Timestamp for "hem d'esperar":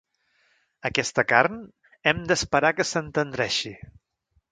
2.11-2.71